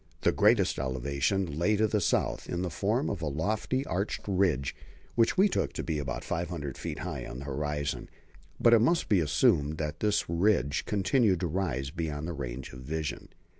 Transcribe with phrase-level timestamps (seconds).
[0.21, 4.75] The greatest elevation lay to the south in the form of a lofty, arched ridge,
[5.13, 8.09] which we took to be about 500 feet high on the horizon.
[8.59, 12.79] But it might be assumed that this ridge continued to rise beyond the range of
[12.79, 13.29] vision.